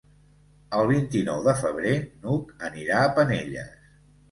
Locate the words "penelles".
3.21-3.73